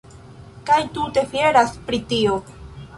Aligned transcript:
Kaj 0.69 0.79
tute 0.97 1.25
fieras 1.35 1.79
pri 1.89 2.05
tio! 2.15 2.45